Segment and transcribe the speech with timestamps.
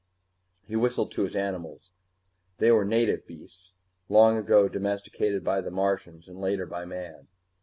[0.67, 1.91] He whistled to his animals.
[2.57, 3.71] They were native beasts,
[4.09, 7.27] long ago domesticated by the Martians and later by man.